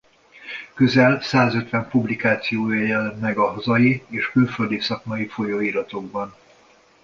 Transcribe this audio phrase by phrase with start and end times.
[0.73, 6.35] Közel százötven publikációja jelent meg hazai és külföldi szakmai folyóiratokban.